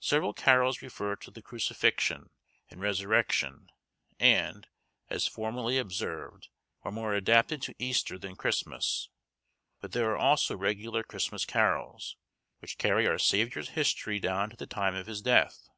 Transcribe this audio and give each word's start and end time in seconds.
Several 0.00 0.32
carols 0.34 0.82
refer 0.82 1.14
to 1.14 1.30
the 1.30 1.40
crucifixion 1.40 2.30
and 2.70 2.80
resurrection, 2.80 3.70
and, 4.18 4.66
as 5.08 5.28
formerly 5.28 5.78
observed, 5.78 6.48
are 6.82 6.90
more 6.90 7.14
adapted 7.14 7.62
to 7.62 7.74
Easter 7.78 8.18
than 8.18 8.34
Christmas; 8.34 9.10
but 9.80 9.92
there 9.92 10.10
are 10.10 10.18
also 10.18 10.56
regular 10.56 11.04
Christmas 11.04 11.44
carols, 11.44 12.16
which 12.58 12.78
carry 12.78 13.06
our 13.06 13.16
Saviour's 13.16 13.68
history 13.78 14.18
down 14.18 14.50
to 14.50 14.56
the 14.56 14.66
time 14.66 14.96
of 14.96 15.06
his 15.06 15.22
death. 15.22 15.68